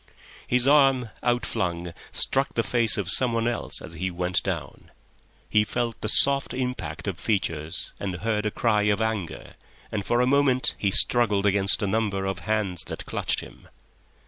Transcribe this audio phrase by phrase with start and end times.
[0.47, 4.89] His arm, outflung, struck the face of someone else as he went down;
[5.47, 9.53] he felt the soft impact of features and heard a cry of anger,
[9.91, 13.67] and for a moment he struggled against a number of hands that clutched him.